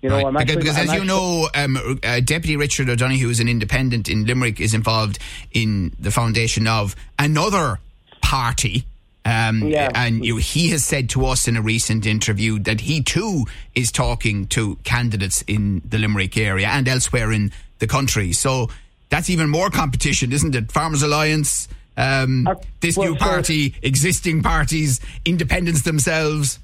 You 0.00 0.08
know, 0.08 0.30
right. 0.30 0.46
because, 0.46 0.56
because 0.56 0.78
as 0.78 0.90
I'm 0.90 1.00
you 1.00 1.04
know, 1.04 1.48
um, 1.54 2.00
uh, 2.02 2.20
Deputy 2.20 2.56
Richard 2.56 2.88
O'Donoghue, 2.88 3.26
who's 3.26 3.38
an 3.38 3.48
independent 3.48 4.08
in 4.08 4.24
Limerick, 4.24 4.58
is 4.58 4.74
involved 4.74 5.18
in 5.52 5.94
the 5.98 6.10
foundation 6.10 6.66
of 6.66 6.96
another 7.18 7.78
party. 8.20 8.84
Um, 9.24 9.62
yeah. 9.68 9.90
And 9.94 10.24
you, 10.24 10.38
he 10.38 10.70
has 10.70 10.84
said 10.84 11.08
to 11.10 11.26
us 11.26 11.46
in 11.46 11.56
a 11.56 11.62
recent 11.62 12.06
interview 12.06 12.58
that 12.60 12.80
he 12.80 13.02
too 13.02 13.44
is 13.76 13.92
talking 13.92 14.48
to 14.48 14.76
candidates 14.82 15.44
in 15.46 15.82
the 15.88 15.98
Limerick 15.98 16.36
area 16.36 16.66
and 16.66 16.88
elsewhere 16.88 17.30
in 17.30 17.52
the 17.78 17.86
country. 17.86 18.32
So 18.32 18.70
that's 19.10 19.30
even 19.30 19.48
more 19.48 19.70
competition, 19.70 20.32
isn't 20.32 20.54
it? 20.56 20.72
Farmers 20.72 21.02
Alliance, 21.02 21.68
um, 21.96 22.46
uh, 22.46 22.54
this 22.80 22.96
well, 22.96 23.10
new 23.10 23.16
party, 23.16 23.70
sure. 23.70 23.80
existing 23.82 24.42
parties, 24.42 25.00
independents 25.24 25.82
themselves. 25.82 26.58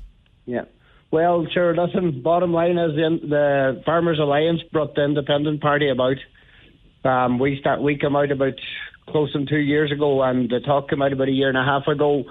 Yeah. 0.46 0.64
Well, 1.10 1.46
sure. 1.52 1.74
Listen, 1.74 2.20
bottom 2.22 2.52
line 2.52 2.76
is 2.78 2.94
the, 2.94 3.18
the 3.26 3.82
Farmers 3.84 4.18
Alliance 4.18 4.60
brought 4.72 4.94
the 4.94 5.04
independent 5.04 5.60
party 5.60 5.88
about. 5.88 6.16
Um, 7.04 7.38
we 7.38 7.58
start. 7.60 7.80
We 7.80 7.96
come 7.96 8.16
out 8.16 8.30
about 8.30 8.54
close 9.08 9.32
to 9.32 9.46
two 9.46 9.58
years 9.58 9.90
ago, 9.90 10.22
and 10.22 10.50
the 10.50 10.60
talk 10.60 10.90
came 10.90 11.00
out 11.00 11.12
about 11.12 11.28
a 11.28 11.32
year 11.32 11.48
and 11.48 11.56
a 11.56 11.64
half 11.64 11.86
ago 11.86 12.24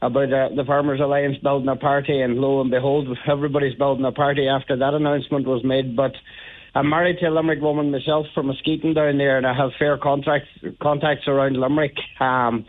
about 0.00 0.32
uh, 0.32 0.48
the 0.54 0.64
Farmers 0.66 1.00
Alliance 1.00 1.36
building 1.42 1.68
a 1.68 1.76
party, 1.76 2.20
and 2.20 2.36
lo 2.36 2.60
and 2.60 2.70
behold, 2.70 3.08
everybody's 3.28 3.76
building 3.76 4.04
a 4.04 4.12
party 4.12 4.48
after 4.48 4.76
that 4.76 4.94
announcement 4.94 5.46
was 5.46 5.62
made. 5.64 5.96
But 5.96 6.12
I'm 6.76 6.90
married 6.90 7.18
to 7.20 7.26
a 7.26 7.30
Limerick 7.30 7.60
woman 7.60 7.92
myself 7.92 8.26
from 8.34 8.48
Muskegon 8.48 8.94
down 8.94 9.18
there, 9.18 9.36
and 9.36 9.46
I 9.46 9.54
have 9.54 9.70
fair 9.78 9.96
contacts 9.96 10.48
contacts 10.82 11.28
around 11.28 11.56
Limerick. 11.56 11.96
Um, 12.18 12.64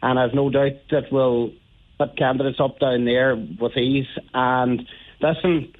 and 0.00 0.18
I've 0.18 0.34
no 0.34 0.48
doubt 0.48 0.78
that 0.90 1.10
we'll 1.10 1.50
put 1.98 2.16
candidates 2.16 2.60
up 2.60 2.78
down 2.78 3.04
there 3.04 3.34
with 3.34 3.76
ease. 3.76 4.06
And 4.32 4.82
listen, 5.20 5.72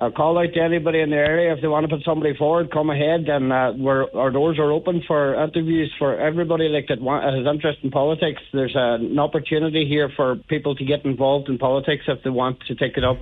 I'll 0.00 0.12
call 0.12 0.38
out 0.38 0.52
to 0.54 0.60
anybody 0.60 1.00
in 1.00 1.10
the 1.10 1.16
area 1.16 1.52
if 1.52 1.62
they 1.62 1.68
want 1.68 1.88
to 1.88 1.96
put 1.96 2.04
somebody 2.04 2.36
forward, 2.36 2.70
come 2.70 2.90
ahead, 2.90 3.28
and 3.28 3.52
uh, 3.52 3.72
our 4.14 4.30
doors 4.30 4.58
are 4.58 4.70
open 4.70 5.02
for 5.06 5.42
interviews 5.42 5.92
for 5.98 6.20
everybody 6.20 6.68
like 6.68 6.86
that 6.88 7.00
want, 7.00 7.24
has 7.24 7.52
interest 7.52 7.78
in 7.82 7.90
politics. 7.90 8.42
There's 8.52 8.76
an 8.76 9.18
opportunity 9.18 9.84
here 9.88 10.10
for 10.14 10.36
people 10.48 10.76
to 10.76 10.84
get 10.84 11.04
involved 11.04 11.48
in 11.48 11.58
politics 11.58 12.04
if 12.06 12.22
they 12.22 12.30
want 12.30 12.58
to 12.68 12.74
take 12.74 12.96
it 12.96 13.04
up. 13.04 13.18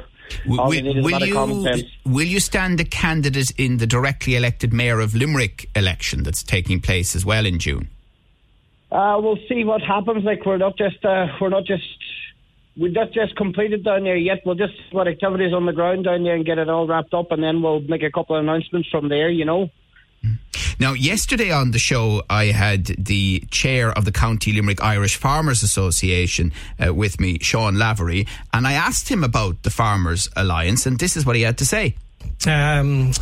Will, 0.46 0.66
will 0.66 0.74
you, 0.74 1.84
will 2.04 2.26
you 2.26 2.40
stand 2.40 2.80
a 2.80 2.84
candidate 2.84 3.50
in 3.58 3.78
the 3.78 3.86
directly 3.86 4.36
elected 4.36 4.72
mayor 4.72 5.00
of 5.00 5.14
Limerick 5.14 5.68
election 5.74 6.22
that's 6.22 6.42
taking 6.42 6.80
place 6.80 7.14
as 7.14 7.24
well 7.24 7.46
in 7.46 7.58
June? 7.58 7.88
Uh, 8.90 9.18
we'll 9.20 9.38
see 9.48 9.64
what 9.64 9.82
happens. 9.82 10.24
Like 10.24 10.44
we're 10.46 10.56
not 10.56 10.76
just 10.76 11.04
uh, 11.04 11.26
we're 11.40 11.48
not 11.48 11.64
just 11.64 11.82
we're 12.76 12.92
not 12.92 13.12
just 13.12 13.36
completed 13.36 13.84
down 13.84 14.04
there 14.04 14.16
yet. 14.16 14.42
We'll 14.44 14.54
just 14.54 14.74
what 14.92 15.08
activities 15.08 15.52
on 15.52 15.66
the 15.66 15.72
ground 15.72 16.04
down 16.04 16.22
there 16.24 16.34
and 16.34 16.44
get 16.44 16.58
it 16.58 16.68
all 16.68 16.86
wrapped 16.86 17.12
up, 17.14 17.32
and 17.32 17.42
then 17.42 17.60
we'll 17.62 17.80
make 17.80 18.02
a 18.02 18.10
couple 18.10 18.36
of 18.36 18.42
announcements 18.42 18.88
from 18.88 19.08
there. 19.08 19.30
You 19.30 19.44
know. 19.44 19.70
Now, 20.78 20.92
yesterday 20.92 21.50
on 21.50 21.70
the 21.70 21.78
show, 21.78 22.22
I 22.28 22.46
had 22.46 22.86
the 22.86 23.40
chair 23.50 23.92
of 23.92 24.04
the 24.04 24.12
County 24.12 24.52
Limerick 24.52 24.82
Irish 24.82 25.16
Farmers 25.16 25.62
Association 25.62 26.52
uh, 26.84 26.92
with 26.92 27.20
me, 27.20 27.38
Sean 27.40 27.78
Lavery, 27.78 28.26
and 28.52 28.66
I 28.66 28.72
asked 28.72 29.08
him 29.08 29.22
about 29.22 29.62
the 29.62 29.70
Farmers 29.70 30.28
Alliance, 30.36 30.86
and 30.86 30.98
this 30.98 31.16
is 31.16 31.24
what 31.24 31.36
he 31.36 31.42
had 31.42 31.58
to 31.58 31.66
say. 31.66 31.96
Um, 32.46 33.12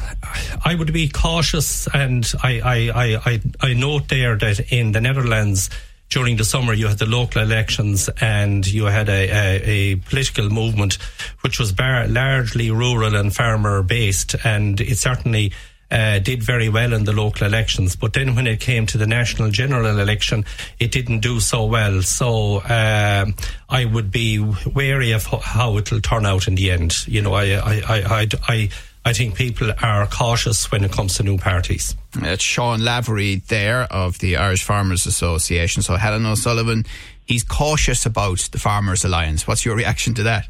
I 0.64 0.74
would 0.74 0.92
be 0.92 1.08
cautious, 1.08 1.86
and 1.92 2.30
I, 2.42 2.60
I, 2.60 3.20
I, 3.24 3.40
I, 3.60 3.74
note 3.74 4.08
there 4.08 4.36
that 4.36 4.72
in 4.72 4.92
the 4.92 5.00
Netherlands 5.00 5.70
during 6.08 6.36
the 6.36 6.44
summer 6.44 6.72
you 6.72 6.88
had 6.88 6.98
the 6.98 7.06
local 7.06 7.40
elections 7.40 8.10
and 8.20 8.66
you 8.66 8.84
had 8.84 9.08
a, 9.08 9.30
a, 9.30 9.62
a 9.64 9.96
political 9.96 10.50
movement 10.50 10.98
which 11.40 11.58
was 11.58 11.72
bar- 11.72 12.06
largely 12.06 12.70
rural 12.70 13.16
and 13.16 13.34
farmer 13.34 13.82
based, 13.82 14.34
and 14.44 14.80
it 14.80 14.98
certainly 14.98 15.52
uh, 15.92 16.18
did 16.18 16.42
very 16.42 16.68
well 16.70 16.92
in 16.94 17.04
the 17.04 17.12
local 17.12 17.46
elections. 17.46 17.94
But 17.94 18.14
then 18.14 18.34
when 18.34 18.46
it 18.46 18.60
came 18.60 18.86
to 18.86 18.98
the 18.98 19.06
national 19.06 19.50
general 19.50 19.98
election, 19.98 20.44
it 20.80 20.90
didn't 20.90 21.20
do 21.20 21.38
so 21.38 21.66
well. 21.66 22.00
So 22.02 22.56
uh, 22.58 23.26
I 23.68 23.84
would 23.84 24.10
be 24.10 24.38
wary 24.74 25.12
of 25.12 25.26
how 25.26 25.76
it 25.76 25.92
will 25.92 26.00
turn 26.00 26.24
out 26.24 26.48
in 26.48 26.54
the 26.54 26.70
end. 26.70 27.06
You 27.06 27.20
know, 27.20 27.34
I, 27.34 27.44
I, 27.52 27.82
I, 27.86 28.28
I 28.48 28.68
I 29.04 29.12
think 29.12 29.34
people 29.34 29.72
are 29.82 30.06
cautious 30.06 30.70
when 30.70 30.84
it 30.84 30.92
comes 30.92 31.16
to 31.16 31.24
new 31.24 31.36
parties. 31.36 31.96
It's 32.18 32.42
Sean 32.42 32.84
Lavery 32.84 33.42
there 33.48 33.82
of 33.82 34.20
the 34.20 34.36
Irish 34.36 34.62
Farmers 34.62 35.06
Association. 35.06 35.82
So 35.82 35.96
Helen 35.96 36.24
O'Sullivan, 36.24 36.84
he's 37.26 37.42
cautious 37.42 38.06
about 38.06 38.38
the 38.52 38.58
Farmers 38.58 39.04
Alliance. 39.04 39.44
What's 39.46 39.64
your 39.64 39.74
reaction 39.74 40.14
to 40.14 40.22
that? 40.22 40.46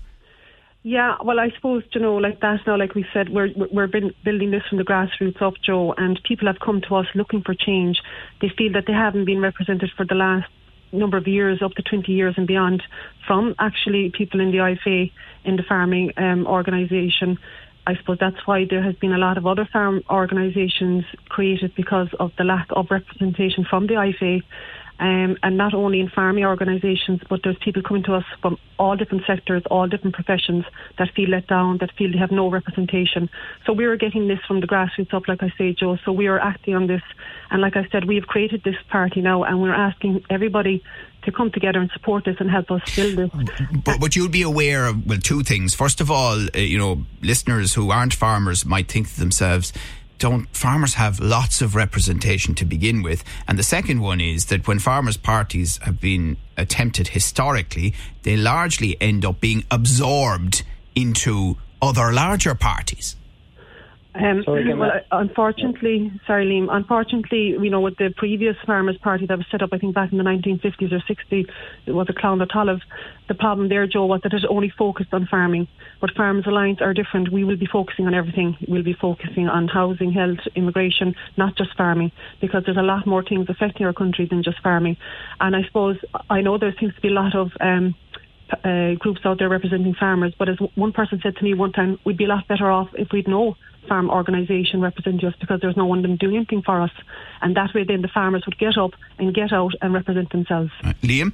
Yeah, 0.84 1.14
well, 1.24 1.38
I 1.38 1.50
suppose 1.54 1.84
you 1.92 2.00
know, 2.00 2.16
like 2.16 2.40
that 2.40 2.60
now, 2.66 2.76
like 2.76 2.96
we 2.96 3.06
said, 3.12 3.28
we're 3.28 3.50
we're 3.72 3.86
building 3.86 4.50
this 4.50 4.64
from 4.68 4.78
the 4.78 4.84
grassroots 4.84 5.40
up, 5.40 5.54
Joe, 5.64 5.94
and 5.96 6.20
people 6.24 6.48
have 6.48 6.58
come 6.58 6.80
to 6.88 6.96
us 6.96 7.06
looking 7.14 7.42
for 7.42 7.54
change. 7.54 8.00
They 8.40 8.48
feel 8.58 8.72
that 8.72 8.84
they 8.88 8.92
haven't 8.92 9.24
been 9.24 9.40
represented 9.40 9.90
for 9.96 10.04
the 10.04 10.16
last 10.16 10.50
number 10.90 11.16
of 11.16 11.28
years, 11.28 11.62
up 11.62 11.72
to 11.72 11.82
20 11.82 12.10
years 12.10 12.34
and 12.36 12.48
beyond, 12.48 12.82
from 13.26 13.54
actually 13.60 14.10
people 14.10 14.40
in 14.40 14.50
the 14.50 14.58
IFA, 14.58 15.12
in 15.44 15.56
the 15.56 15.62
farming 15.62 16.12
um, 16.16 16.48
organisation. 16.48 17.38
I 17.86 17.96
suppose 17.96 18.18
that's 18.20 18.44
why 18.44 18.64
there 18.68 18.82
has 18.82 18.94
been 18.96 19.12
a 19.12 19.18
lot 19.18 19.38
of 19.38 19.46
other 19.46 19.68
farm 19.72 20.02
organisations 20.10 21.04
created 21.28 21.74
because 21.76 22.08
of 22.18 22.32
the 22.38 22.44
lack 22.44 22.66
of 22.70 22.86
representation 22.90 23.64
from 23.68 23.86
the 23.86 23.94
IFA 23.94 24.42
um, 24.98 25.36
and 25.42 25.56
not 25.56 25.74
only 25.74 26.00
in 26.00 26.08
farming 26.08 26.44
organisations, 26.44 27.20
but 27.28 27.40
there's 27.42 27.56
people 27.58 27.82
coming 27.82 28.02
to 28.04 28.14
us 28.14 28.24
from 28.40 28.58
all 28.78 28.96
different 28.96 29.24
sectors, 29.26 29.62
all 29.70 29.88
different 29.88 30.14
professions 30.14 30.64
that 30.98 31.08
feel 31.14 31.30
let 31.30 31.46
down, 31.46 31.78
that 31.78 31.90
feel 31.96 32.12
they 32.12 32.18
have 32.18 32.30
no 32.30 32.48
representation. 32.50 33.28
So 33.66 33.72
we 33.72 33.84
are 33.84 33.96
getting 33.96 34.28
this 34.28 34.38
from 34.46 34.60
the 34.60 34.66
grassroots 34.66 35.12
up, 35.12 35.28
like 35.28 35.42
I 35.42 35.52
say, 35.58 35.72
Joe. 35.72 35.98
So 36.04 36.12
we 36.12 36.26
are 36.26 36.38
acting 36.38 36.74
on 36.74 36.86
this, 36.86 37.02
and 37.50 37.60
like 37.60 37.76
I 37.76 37.86
said, 37.90 38.04
we 38.04 38.16
have 38.16 38.26
created 38.26 38.62
this 38.64 38.76
party 38.90 39.20
now, 39.20 39.44
and 39.44 39.60
we're 39.60 39.74
asking 39.74 40.24
everybody 40.30 40.82
to 41.24 41.32
come 41.32 41.50
together 41.50 41.78
and 41.78 41.90
support 41.92 42.24
this 42.24 42.36
and 42.40 42.50
help 42.50 42.70
us 42.70 42.82
build 42.96 43.16
this. 43.16 43.30
But, 43.84 44.00
but 44.00 44.16
you'll 44.16 44.28
be 44.28 44.42
aware 44.42 44.86
of 44.86 45.06
well 45.06 45.18
two 45.18 45.42
things. 45.42 45.74
First 45.74 46.00
of 46.00 46.10
all, 46.10 46.36
uh, 46.54 46.58
you 46.58 46.78
know, 46.78 47.04
listeners 47.22 47.74
who 47.74 47.90
aren't 47.90 48.14
farmers 48.14 48.64
might 48.64 48.88
think 48.88 49.08
to 49.08 49.20
themselves 49.20 49.72
don't 50.22 50.46
farmers 50.56 50.94
have 50.94 51.18
lots 51.18 51.60
of 51.62 51.74
representation 51.74 52.54
to 52.54 52.64
begin 52.64 53.02
with? 53.02 53.24
And 53.48 53.58
the 53.58 53.64
second 53.64 54.00
one 54.00 54.20
is 54.20 54.46
that 54.46 54.68
when 54.68 54.78
farmers' 54.78 55.16
parties 55.16 55.78
have 55.78 56.00
been 56.00 56.36
attempted 56.56 57.08
historically, 57.08 57.92
they 58.22 58.36
largely 58.36 58.96
end 59.00 59.24
up 59.24 59.40
being 59.40 59.64
absorbed 59.68 60.62
into 60.94 61.56
other 61.80 62.12
larger 62.12 62.54
parties. 62.54 63.16
Um, 64.14 64.44
well, 64.46 64.90
unfortunately, 65.10 66.12
sorry, 66.26 66.44
Liam. 66.46 66.66
Unfortunately, 66.70 67.56
you 67.58 67.70
know, 67.70 67.80
with 67.80 67.96
the 67.96 68.12
previous 68.14 68.56
Farmers 68.66 68.98
Party 68.98 69.26
that 69.26 69.38
was 69.38 69.46
set 69.50 69.62
up, 69.62 69.70
I 69.72 69.78
think 69.78 69.94
back 69.94 70.12
in 70.12 70.18
the 70.18 70.24
1950s 70.24 70.92
or 70.92 71.02
60s, 71.08 71.48
it 71.86 71.92
was 71.92 72.06
a 72.10 72.12
Clann 72.12 72.36
Clann 72.36 72.38
na 72.38 72.44
Talmhan. 72.44 72.80
The 73.28 73.34
problem 73.34 73.70
there, 73.70 73.86
Joe, 73.86 74.04
was 74.04 74.20
that 74.22 74.34
it 74.34 74.44
only 74.48 74.70
focused 74.76 75.14
on 75.14 75.26
farming. 75.30 75.66
But 76.00 76.10
Farmers 76.14 76.44
Alliance 76.46 76.80
are 76.82 76.92
different. 76.92 77.32
We 77.32 77.44
will 77.44 77.56
be 77.56 77.66
focusing 77.66 78.06
on 78.06 78.14
everything. 78.14 78.56
We'll 78.68 78.82
be 78.82 78.92
focusing 79.00 79.48
on 79.48 79.68
housing, 79.68 80.12
health, 80.12 80.40
immigration, 80.54 81.14
not 81.38 81.56
just 81.56 81.74
farming, 81.76 82.12
because 82.40 82.64
there's 82.66 82.76
a 82.76 82.82
lot 82.82 83.06
more 83.06 83.24
things 83.24 83.46
affecting 83.48 83.86
our 83.86 83.94
country 83.94 84.26
than 84.28 84.42
just 84.42 84.60
farming. 84.62 84.98
And 85.40 85.56
I 85.56 85.62
suppose 85.66 85.96
I 86.28 86.42
know 86.42 86.58
there 86.58 86.74
seems 86.78 86.94
to 86.94 87.00
be 87.00 87.08
a 87.08 87.12
lot 87.12 87.34
of 87.34 87.50
um, 87.60 87.94
uh, 88.64 88.94
groups 88.98 89.20
out 89.24 89.38
there 89.38 89.48
representing 89.48 89.94
farmers. 89.94 90.34
But 90.38 90.50
as 90.50 90.58
one 90.74 90.92
person 90.92 91.20
said 91.22 91.36
to 91.36 91.44
me 91.44 91.54
one 91.54 91.72
time, 91.72 91.98
we'd 92.04 92.18
be 92.18 92.24
a 92.24 92.28
lot 92.28 92.46
better 92.48 92.70
off 92.70 92.88
if 92.94 93.08
we'd 93.12 93.28
no 93.28 93.56
farm 93.88 94.10
organisation 94.10 94.80
representing 94.80 95.28
us 95.28 95.34
because 95.40 95.60
there's 95.60 95.76
no 95.76 95.86
one 95.86 96.02
them 96.02 96.16
doing 96.16 96.36
anything 96.36 96.62
for 96.62 96.80
us. 96.80 96.90
And 97.40 97.56
that 97.56 97.74
way 97.74 97.84
then 97.84 98.02
the 98.02 98.08
farmers 98.08 98.44
would 98.46 98.58
get 98.58 98.78
up 98.78 98.92
and 99.18 99.34
get 99.34 99.52
out 99.52 99.72
and 99.80 99.92
represent 99.92 100.30
themselves. 100.30 100.70
Uh, 100.82 100.92
Liam? 101.02 101.32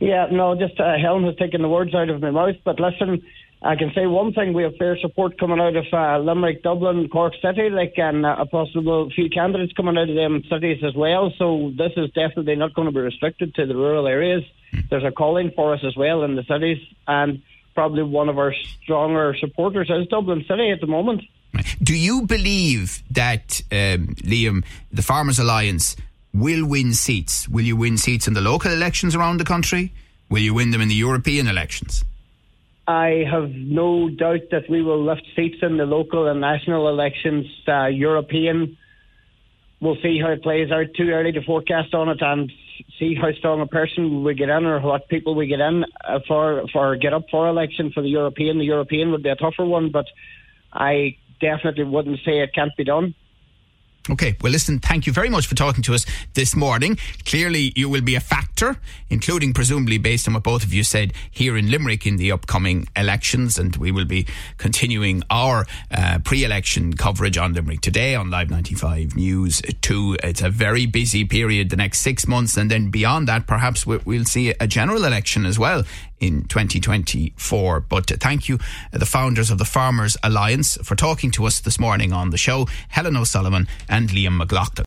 Yeah, 0.00 0.26
no, 0.30 0.54
just 0.54 0.78
uh, 0.78 0.96
Helen 0.96 1.24
has 1.24 1.36
taken 1.36 1.62
the 1.62 1.68
words 1.68 1.94
out 1.94 2.08
of 2.08 2.20
my 2.20 2.30
mouth. 2.30 2.54
But 2.64 2.78
listen, 2.78 3.22
I 3.62 3.74
can 3.74 3.90
say 3.94 4.06
one 4.06 4.32
thing: 4.32 4.52
we 4.52 4.62
have 4.62 4.76
fair 4.76 4.96
support 4.98 5.38
coming 5.38 5.58
out 5.58 5.74
of 5.74 5.86
uh, 5.92 6.18
Limerick, 6.18 6.62
Dublin, 6.62 7.08
Cork 7.08 7.34
City, 7.42 7.68
like, 7.70 7.94
and 7.96 8.24
uh, 8.24 8.36
a 8.38 8.46
possible 8.46 9.10
few 9.12 9.28
candidates 9.28 9.72
coming 9.72 9.98
out 9.98 10.08
of 10.08 10.14
them 10.14 10.44
cities 10.48 10.84
as 10.84 10.94
well. 10.94 11.32
So 11.36 11.72
this 11.76 11.92
is 11.96 12.10
definitely 12.10 12.54
not 12.54 12.74
going 12.74 12.86
to 12.86 12.92
be 12.92 13.00
restricted 13.00 13.56
to 13.56 13.66
the 13.66 13.74
rural 13.74 14.06
areas. 14.06 14.44
There's 14.90 15.04
a 15.04 15.10
calling 15.10 15.50
for 15.56 15.74
us 15.74 15.80
as 15.84 15.96
well 15.96 16.22
in 16.22 16.36
the 16.36 16.44
cities, 16.44 16.78
and 17.08 17.42
probably 17.74 18.02
one 18.02 18.28
of 18.28 18.38
our 18.38 18.54
stronger 18.82 19.34
supporters 19.40 19.90
is 19.90 20.06
Dublin 20.08 20.44
City 20.48 20.70
at 20.70 20.80
the 20.80 20.86
moment. 20.86 21.22
Do 21.82 21.96
you 21.96 22.26
believe 22.26 23.02
that 23.10 23.60
um, 23.72 24.14
Liam, 24.22 24.64
the 24.92 25.02
Farmers 25.02 25.38
Alliance, 25.38 25.96
will 26.32 26.66
win 26.66 26.92
seats? 26.94 27.48
Will 27.48 27.64
you 27.64 27.76
win 27.76 27.98
seats 27.98 28.28
in 28.28 28.34
the 28.34 28.40
local 28.40 28.70
elections 28.70 29.14
around 29.14 29.38
the 29.38 29.44
country? 29.44 29.92
Will 30.30 30.40
you 30.40 30.54
win 30.54 30.70
them 30.70 30.80
in 30.80 30.88
the 30.88 30.94
European 30.94 31.48
elections? 31.48 32.04
I 32.86 33.24
have 33.30 33.50
no 33.50 34.08
doubt 34.08 34.48
that 34.50 34.68
we 34.70 34.82
will 34.82 35.04
lift 35.04 35.26
seats 35.36 35.58
in 35.62 35.76
the 35.76 35.84
local 35.84 36.26
and 36.26 36.40
national 36.40 36.88
elections. 36.88 37.46
Uh, 37.66 37.86
European, 37.86 38.78
we'll 39.80 40.00
see 40.02 40.18
how 40.18 40.30
it 40.30 40.42
plays 40.42 40.70
out. 40.70 40.86
Too 40.96 41.10
early 41.10 41.32
to 41.32 41.42
forecast 41.42 41.94
on 41.94 42.08
it 42.08 42.22
and 42.22 42.50
see 42.98 43.14
how 43.14 43.32
strong 43.32 43.60
a 43.60 43.66
person 43.66 44.24
we 44.24 44.34
get 44.34 44.48
in 44.48 44.64
or 44.64 44.80
what 44.80 45.08
people 45.08 45.34
we 45.34 45.46
get 45.46 45.60
in 45.60 45.84
uh, 46.04 46.20
for 46.26 46.66
for 46.72 46.96
get 46.96 47.12
up 47.12 47.24
for 47.30 47.46
election 47.48 47.92
for 47.92 48.02
the 48.02 48.08
European. 48.08 48.58
The 48.58 48.64
European 48.64 49.10
would 49.10 49.22
be 49.22 49.28
a 49.28 49.36
tougher 49.36 49.66
one, 49.66 49.90
but 49.90 50.06
I 50.72 51.16
definitely 51.40 51.84
wouldn't 51.84 52.20
say 52.24 52.40
it 52.40 52.54
can't 52.54 52.76
be 52.76 52.84
done. 52.84 53.14
Okay, 54.10 54.36
well, 54.40 54.50
listen, 54.50 54.78
thank 54.78 55.06
you 55.06 55.12
very 55.12 55.28
much 55.28 55.46
for 55.46 55.54
talking 55.54 55.82
to 55.82 55.92
us 55.92 56.06
this 56.32 56.56
morning. 56.56 56.96
Clearly, 57.26 57.74
you 57.76 57.90
will 57.90 58.00
be 58.00 58.14
a 58.14 58.20
factor, 58.20 58.76
including 59.10 59.52
presumably 59.52 59.98
based 59.98 60.26
on 60.26 60.32
what 60.32 60.44
both 60.44 60.64
of 60.64 60.72
you 60.72 60.82
said 60.82 61.12
here 61.30 61.58
in 61.58 61.70
Limerick 61.70 62.06
in 62.06 62.16
the 62.16 62.32
upcoming 62.32 62.88
elections. 62.96 63.58
And 63.58 63.76
we 63.76 63.92
will 63.92 64.06
be 64.06 64.26
continuing 64.56 65.22
our 65.28 65.66
uh, 65.90 66.20
pre 66.24 66.42
election 66.42 66.94
coverage 66.94 67.36
on 67.36 67.52
Limerick 67.52 67.82
today 67.82 68.14
on 68.14 68.30
Live 68.30 68.48
95 68.48 69.14
News 69.14 69.60
2. 69.82 70.16
It's 70.22 70.40
a 70.40 70.48
very 70.48 70.86
busy 70.86 71.26
period, 71.26 71.68
the 71.68 71.76
next 71.76 72.00
six 72.00 72.26
months. 72.26 72.56
And 72.56 72.70
then 72.70 72.90
beyond 72.90 73.28
that, 73.28 73.46
perhaps 73.46 73.86
we'll 73.86 74.24
see 74.24 74.54
a 74.58 74.66
general 74.66 75.04
election 75.04 75.44
as 75.44 75.58
well 75.58 75.84
in 76.20 76.44
2024. 76.44 77.80
But 77.80 78.06
thank 78.20 78.48
you, 78.48 78.58
the 78.92 79.06
founders 79.06 79.50
of 79.50 79.58
the 79.58 79.64
Farmers 79.64 80.16
Alliance, 80.22 80.76
for 80.82 80.94
talking 80.94 81.30
to 81.32 81.44
us 81.46 81.60
this 81.60 81.78
morning 81.78 82.12
on 82.12 82.30
the 82.30 82.38
show, 82.38 82.66
Helen 82.88 83.16
O'Sullivan 83.16 83.68
and 83.88 84.10
Liam 84.10 84.36
McLaughlin. 84.36 84.84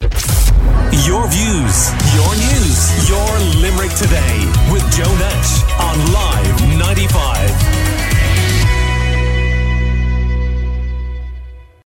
Your 1.05 1.27
views, 1.27 1.91
your 2.13 2.35
news, 2.35 3.09
your 3.09 3.61
Limerick 3.61 3.93
today 3.95 4.45
with 4.71 4.83
Joe 4.91 5.13
Nash 5.17 5.63
on 5.79 6.13
Live 6.13 6.79
95. 6.79 8.00